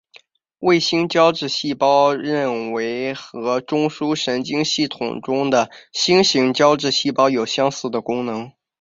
[0.57, 8.51] 卫星胶质细胞被认为和中枢神经系统中的星型胶质细胞有相似的功能。